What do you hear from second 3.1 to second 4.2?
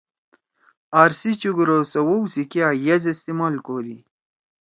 استعمال کودی۔